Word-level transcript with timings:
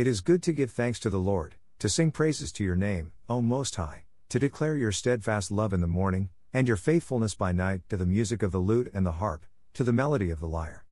It 0.00 0.06
is 0.06 0.22
good 0.22 0.42
to 0.44 0.54
give 0.54 0.70
thanks 0.70 0.98
to 1.00 1.10
the 1.10 1.18
Lord, 1.18 1.56
to 1.78 1.86
sing 1.90 2.10
praises 2.10 2.52
to 2.52 2.64
your 2.64 2.74
name, 2.74 3.12
O 3.28 3.42
Most 3.42 3.76
High, 3.76 4.04
to 4.30 4.38
declare 4.38 4.74
your 4.74 4.92
steadfast 4.92 5.50
love 5.50 5.74
in 5.74 5.82
the 5.82 5.86
morning, 5.86 6.30
and 6.54 6.66
your 6.66 6.78
faithfulness 6.78 7.34
by 7.34 7.52
night, 7.52 7.82
to 7.90 7.98
the 7.98 8.06
music 8.06 8.42
of 8.42 8.50
the 8.50 8.60
lute 8.60 8.90
and 8.94 9.04
the 9.04 9.20
harp, 9.20 9.44
to 9.74 9.84
the 9.84 9.92
melody 9.92 10.30
of 10.30 10.40
the 10.40 10.48
lyre. 10.48 10.86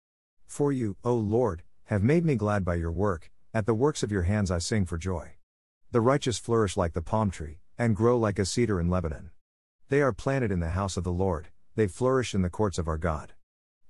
For 0.44 0.72
you, 0.72 0.98
O 1.04 1.14
Lord, 1.14 1.62
have 1.84 2.02
made 2.02 2.26
me 2.26 2.34
glad 2.34 2.66
by 2.66 2.74
your 2.74 2.92
work, 2.92 3.30
at 3.54 3.64
the 3.64 3.72
works 3.72 4.02
of 4.02 4.12
your 4.12 4.24
hands 4.24 4.50
I 4.50 4.58
sing 4.58 4.84
for 4.84 4.98
joy. 4.98 5.36
The 5.90 6.02
righteous 6.02 6.36
flourish 6.36 6.76
like 6.76 6.92
the 6.92 7.00
palm 7.00 7.30
tree, 7.30 7.60
and 7.78 7.96
grow 7.96 8.18
like 8.18 8.38
a 8.38 8.44
cedar 8.44 8.78
in 8.78 8.90
Lebanon. 8.90 9.30
They 9.88 10.02
are 10.02 10.12
planted 10.12 10.52
in 10.52 10.60
the 10.60 10.76
house 10.76 10.98
of 10.98 11.04
the 11.04 11.10
Lord, 11.10 11.48
they 11.76 11.86
flourish 11.86 12.34
in 12.34 12.42
the 12.42 12.50
courts 12.50 12.76
of 12.76 12.86
our 12.86 12.98
God. 12.98 13.32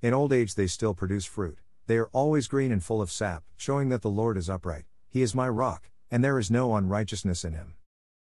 In 0.00 0.14
old 0.14 0.32
age 0.32 0.55
they 0.55 0.69
still 0.69 0.95
produce 0.95 1.25
fruit, 1.25 1.59
they 1.89 1.96
are 1.96 2.11
always 2.12 2.46
green 2.46 2.71
and 2.71 2.85
full 2.85 3.03
of 3.03 3.11
sap, 3.11 3.43
showing 3.57 3.89
that 3.89 4.03
the 4.03 4.11
Lord 4.11 4.37
is 4.37 4.48
upright, 4.48 4.85
He 5.11 5.23
is 5.23 5.35
my 5.35 5.49
rock, 5.49 5.91
and 6.11 6.23
there 6.23 6.39
is 6.39 6.51
no 6.51 6.77
unrighteousness 6.77 7.45
in 7.45 7.55
Him. 7.55 7.75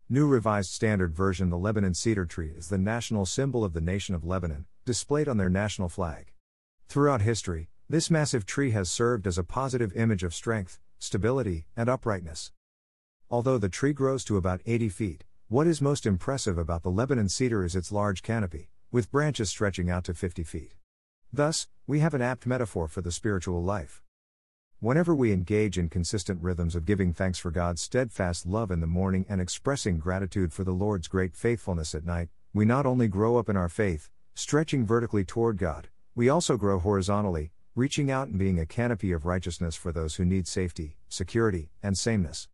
New 0.10 0.28
Revised 0.28 0.70
Standard 0.70 1.16
Version 1.16 1.50
The 1.50 1.58
Lebanon 1.58 1.94
cedar 1.94 2.26
tree 2.26 2.52
is 2.58 2.68
the 2.68 2.78
national 2.78 3.26
symbol 3.26 3.64
of 3.64 3.72
the 3.72 3.80
nation 3.80 4.14
of 4.16 4.26
Lebanon, 4.26 4.66
displayed 4.84 5.30
on 5.30 5.38
their 5.38 5.50
national 5.50 5.88
flag. 5.88 6.34
Throughout 6.90 7.22
history, 7.22 7.70
this 7.90 8.12
massive 8.12 8.46
tree 8.46 8.72
has 8.72 8.92
served 8.92 9.28
as 9.28 9.38
a 9.38 9.46
positive 9.46 9.96
image 9.96 10.24
of 10.24 10.34
strength, 10.34 10.80
stability, 11.00 11.66
and 11.78 11.90
uprightness. 11.90 12.52
Although 13.32 13.58
the 13.58 13.70
tree 13.70 13.94
grows 13.94 14.26
to 14.26 14.36
about 14.36 14.62
80 14.66 14.90
feet, 14.90 15.24
what 15.48 15.68
is 15.68 15.82
most 15.82 16.06
impressive 16.06 16.58
about 16.58 16.84
the 16.84 16.92
Lebanon 16.92 17.30
cedar 17.30 17.64
is 17.64 17.76
its 17.76 17.92
large 17.92 18.22
canopy, 18.22 18.70
with 18.92 19.12
branches 19.12 19.50
stretching 19.50 19.90
out 19.90 20.04
to 20.04 20.14
50 20.14 20.44
feet. 20.44 20.76
Thus, 21.32 21.68
we 21.88 22.00
have 22.00 22.14
an 22.14 22.22
apt 22.22 22.46
metaphor 22.46 22.88
for 22.88 23.02
the 23.02 23.12
spiritual 23.12 23.64
life. 23.64 24.03
Whenever 24.84 25.16
we 25.16 25.32
engage 25.32 25.78
in 25.78 25.88
consistent 25.88 26.44
rhythms 26.44 26.76
of 26.76 26.84
giving 26.84 27.14
thanks 27.14 27.40
for 27.40 27.50
God's 27.50 27.82
steadfast 27.82 28.46
love 28.46 28.70
in 28.70 28.82
the 28.82 28.86
morning 28.86 29.26
and 29.30 29.40
expressing 29.40 29.98
gratitude 29.98 30.52
for 30.52 30.66
the 30.66 30.74
Lord's 30.74 31.08
great 31.08 31.38
faithfulness 31.38 31.96
at 31.96 32.04
night, 32.04 32.28
we 32.54 32.66
not 32.66 32.86
only 32.86 33.08
grow 33.08 33.38
up 33.38 33.48
in 33.48 33.56
our 33.56 33.70
faith, 33.70 34.10
stretching 34.36 34.86
vertically 34.86 35.24
toward 35.24 35.58
God, 35.58 35.88
we 36.16 36.28
also 36.28 36.58
grow 36.58 36.80
horizontally, 36.80 37.54
reaching 37.76 38.12
out 38.12 38.28
and 38.28 38.38
being 38.38 38.60
a 38.60 38.66
canopy 38.66 39.14
of 39.14 39.24
righteousness 39.24 39.78
for 39.78 39.94
those 39.94 40.16
who 40.16 40.26
need 40.26 40.50
safety, 40.50 40.98
security, 41.08 41.72
and 41.82 41.98
sameness. 41.98 42.50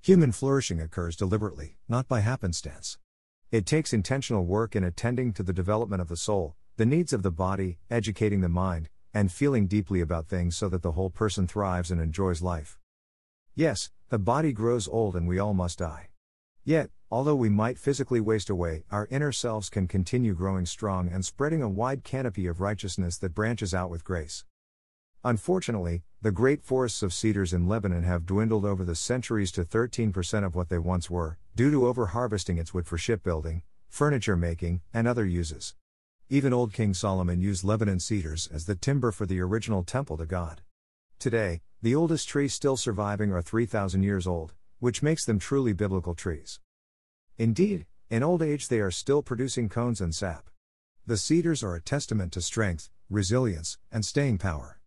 Human 0.00 0.30
flourishing 0.30 0.80
occurs 0.80 1.16
deliberately, 1.16 1.76
not 1.88 2.06
by 2.06 2.20
happenstance. 2.20 2.98
It 3.50 3.66
takes 3.66 3.92
intentional 3.92 4.44
work 4.44 4.76
in 4.76 4.84
attending 4.84 5.32
to 5.32 5.42
the 5.42 5.52
development 5.52 6.02
of 6.02 6.08
the 6.08 6.16
soul, 6.16 6.54
the 6.76 6.86
needs 6.86 7.12
of 7.12 7.24
the 7.24 7.32
body, 7.32 7.78
educating 7.90 8.42
the 8.42 8.48
mind, 8.48 8.90
and 9.12 9.32
feeling 9.32 9.66
deeply 9.66 10.00
about 10.00 10.28
things 10.28 10.56
so 10.56 10.68
that 10.68 10.82
the 10.82 10.92
whole 10.92 11.10
person 11.10 11.46
thrives 11.46 11.90
and 11.90 12.00
enjoys 12.00 12.42
life. 12.42 12.78
Yes, 13.54 13.90
the 14.08 14.18
body 14.18 14.52
grows 14.52 14.86
old 14.86 15.16
and 15.16 15.26
we 15.26 15.38
all 15.38 15.54
must 15.54 15.78
die. 15.78 16.08
Yet, 16.64 16.90
although 17.10 17.34
we 17.34 17.48
might 17.48 17.78
physically 17.78 18.20
waste 18.20 18.50
away, 18.50 18.84
our 18.90 19.08
inner 19.10 19.32
selves 19.32 19.70
can 19.70 19.88
continue 19.88 20.34
growing 20.34 20.66
strong 20.66 21.08
and 21.08 21.24
spreading 21.24 21.62
a 21.62 21.68
wide 21.68 22.04
canopy 22.04 22.46
of 22.46 22.60
righteousness 22.60 23.16
that 23.18 23.34
branches 23.34 23.72
out 23.72 23.90
with 23.90 24.04
grace. 24.04 24.44
Unfortunately, 25.24 26.02
the 26.20 26.30
great 26.30 26.62
forests 26.62 27.02
of 27.02 27.14
cedars 27.14 27.52
in 27.52 27.66
Lebanon 27.66 28.04
have 28.04 28.26
dwindled 28.26 28.64
over 28.64 28.84
the 28.84 28.94
centuries 28.94 29.50
to 29.52 29.64
13% 29.64 30.44
of 30.44 30.54
what 30.54 30.68
they 30.68 30.78
once 30.78 31.08
were, 31.08 31.38
due 31.56 31.70
to 31.70 31.80
overharvesting 31.80 32.58
its 32.58 32.74
wood 32.74 32.86
for 32.86 32.98
shipbuilding, 32.98 33.62
furniture 33.88 34.36
making, 34.36 34.80
and 34.92 35.08
other 35.08 35.24
uses. 35.24 35.74
Even 36.30 36.52
old 36.52 36.74
King 36.74 36.92
Solomon 36.92 37.40
used 37.40 37.64
Lebanon 37.64 37.98
cedars 37.98 38.50
as 38.52 38.66
the 38.66 38.74
timber 38.74 39.12
for 39.12 39.24
the 39.24 39.40
original 39.40 39.82
temple 39.82 40.18
to 40.18 40.26
God. 40.26 40.60
Today, 41.18 41.62
the 41.80 41.94
oldest 41.94 42.28
trees 42.28 42.52
still 42.52 42.76
surviving 42.76 43.32
are 43.32 43.40
3,000 43.40 44.02
years 44.02 44.26
old, 44.26 44.52
which 44.78 45.02
makes 45.02 45.24
them 45.24 45.38
truly 45.38 45.72
biblical 45.72 46.14
trees. 46.14 46.60
Indeed, 47.38 47.86
in 48.10 48.22
old 48.22 48.42
age 48.42 48.68
they 48.68 48.80
are 48.80 48.90
still 48.90 49.22
producing 49.22 49.70
cones 49.70 50.02
and 50.02 50.14
sap. 50.14 50.50
The 51.06 51.16
cedars 51.16 51.62
are 51.62 51.74
a 51.74 51.80
testament 51.80 52.34
to 52.34 52.42
strength, 52.42 52.90
resilience, 53.08 53.78
and 53.90 54.04
staying 54.04 54.36
power. 54.36 54.80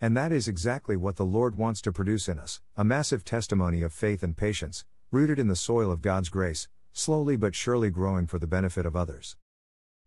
And 0.00 0.16
that 0.16 0.30
is 0.30 0.46
exactly 0.46 0.96
what 0.96 1.16
the 1.16 1.24
Lord 1.24 1.56
wants 1.56 1.80
to 1.82 1.92
produce 1.92 2.28
in 2.28 2.38
us 2.38 2.60
a 2.76 2.84
massive 2.84 3.24
testimony 3.24 3.82
of 3.82 3.92
faith 3.92 4.22
and 4.22 4.36
patience, 4.36 4.84
rooted 5.10 5.40
in 5.40 5.48
the 5.48 5.56
soil 5.56 5.90
of 5.90 6.02
God's 6.02 6.28
grace, 6.28 6.68
slowly 6.92 7.34
but 7.34 7.56
surely 7.56 7.90
growing 7.90 8.28
for 8.28 8.38
the 8.38 8.46
benefit 8.46 8.86
of 8.86 8.94
others. 8.94 9.36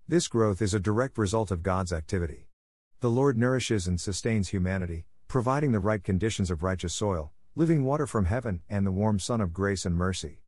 This 0.10 0.30
growth 0.30 0.62
is 0.62 0.74
a 0.74 0.80
direct 0.80 1.18
result 1.18 1.52
of 1.52 1.62
God's 1.62 1.92
activity. 1.92 2.48
The 3.02 3.10
Lord 3.10 3.38
nourishes 3.38 3.88
and 3.88 4.00
sustains 4.00 4.48
humanity, 4.48 5.06
providing 5.28 5.74
the 5.74 5.82
right 5.82 6.02
conditions 6.02 6.50
of 6.50 6.64
righteous 6.64 6.94
soil, 6.94 7.34
living 7.58 7.84
water 7.84 8.08
from 8.08 8.24
heaven, 8.24 8.62
and 8.70 8.88
the 8.88 8.92
warm 8.92 9.20
sun 9.20 9.42
of 9.42 9.52
grace 9.52 9.86
and 9.86 9.98
mercy. 9.98 10.44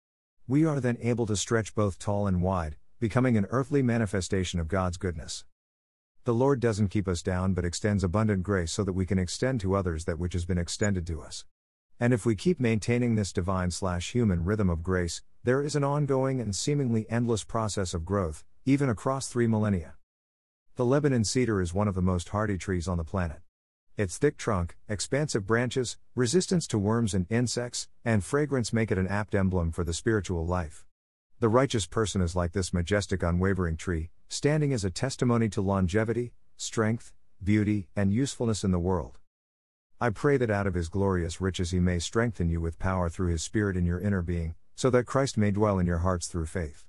We 0.48 0.64
are 0.64 0.80
then 0.80 0.98
able 1.02 1.26
to 1.26 1.36
stretch 1.36 1.76
both 1.76 2.00
tall 2.00 2.26
and 2.26 2.42
wide, 2.42 2.78
becoming 3.02 3.36
an 3.36 3.48
earthly 3.50 3.82
manifestation 3.82 4.62
of 4.62 4.70
God's 4.70 4.96
goodness. 4.96 5.44
The 6.24 6.34
Lord 6.34 6.62
doesn't 6.62 6.88
keep 6.88 7.10
us 7.10 7.22
down 7.22 7.54
but 7.54 7.66
extends 7.66 8.02
abundant 8.02 8.44
grace 8.44 8.72
so 8.72 8.86
that 8.86 8.94
we 8.94 9.06
can 9.06 9.20
extend 9.20 9.60
to 9.60 9.76
others 9.76 10.06
that 10.06 10.20
which 10.20 10.32
has 10.32 10.46
been 10.46 10.58
extended 10.58 11.06
to 11.08 11.22
us. 11.22 11.44
And 12.00 12.14
if 12.14 12.26
we 12.26 12.34
keep 12.34 12.62
maintaining 12.62 13.16
this 13.16 13.34
divine 13.34 13.72
slash 13.72 14.14
human 14.14 14.46
rhythm 14.46 14.70
of 14.70 14.84
grace, 14.84 15.22
there 15.44 15.62
is 15.62 15.76
an 15.76 15.84
ongoing 15.84 16.40
and 16.40 16.56
seemingly 16.56 17.06
endless 17.10 17.44
process 17.44 17.94
of 17.94 18.06
growth, 18.06 18.46
even 18.66 18.90
across 18.90 19.28
three 19.28 19.48
millennia. 19.48 19.96
The 20.76 20.86
Lebanon 20.86 21.24
cedar 21.24 21.62
is 21.62 21.74
one 21.74 21.88
of 21.88 21.96
the 21.96 22.02
most 22.02 22.30
hardy 22.30 22.58
trees 22.58 22.88
on 22.88 22.98
the 22.98 23.04
planet. 23.04 23.42
Its 23.98 24.18
thick 24.18 24.38
trunk, 24.38 24.78
expansive 24.88 25.46
branches, 25.46 25.98
resistance 26.16 26.68
to 26.68 26.80
worms 26.80 27.14
and 27.14 27.26
insects, 27.30 27.88
and 28.06 28.24
fragrance 28.24 28.72
make 28.72 28.92
it 28.92 28.98
an 28.98 29.08
apt 29.08 29.36
emblem 29.36 29.72
for 29.72 29.84
the 29.84 29.94
spiritual 29.94 30.46
life. 30.46 30.86
The 31.40 31.50
righteous 31.50 31.86
person 31.86 32.22
is 32.22 32.36
like 32.36 32.54
this 32.54 32.74
majestic, 32.74 33.24
unwavering 33.24 33.78
tree, 33.78 34.10
standing 34.28 34.74
as 34.74 34.86
a 34.86 34.90
testimony 34.90 35.50
to 35.50 35.62
longevity, 35.62 36.34
strength, 36.58 37.14
beauty, 37.44 37.88
and 37.96 38.14
usefulness 38.14 38.64
in 38.64 38.72
the 38.72 38.80
world. 38.80 39.20
I 40.02 40.12
pray 40.12 40.38
that 40.38 40.50
out 40.50 40.68
of 40.68 40.76
his 40.76 40.88
glorious 40.88 41.42
riches 41.42 41.72
he 41.72 41.80
may 41.80 42.00
strengthen 42.00 42.50
you 42.50 42.62
with 42.62 42.80
power 42.80 43.10
through 43.10 43.32
his 43.32 43.44
Spirit 43.44 43.76
in 43.76 43.86
your 43.86 44.00
inner 44.00 44.22
being, 44.22 44.56
so 44.76 44.90
that 44.90 45.06
Christ 45.06 45.38
may 45.38 45.52
dwell 45.52 45.78
in 45.78 45.88
your 45.88 46.00
hearts 46.00 46.28
through 46.28 46.46
faith. 46.46 46.89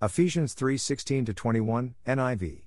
Ephesians 0.00 0.54
3:16 0.54 1.34
21, 1.34 1.96
NIV. 2.06 2.62